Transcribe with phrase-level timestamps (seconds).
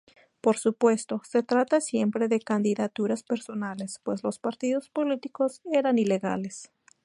[0.41, 6.71] Por supuesto, se trataba siempre de candidaturas personales, pues los partidos políticos eran ilegales.